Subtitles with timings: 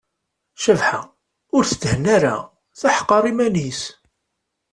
[0.63, 1.01] Cabḥa
[1.55, 2.35] ur tettthenna ara,
[2.79, 3.81] teḥqer iman-is.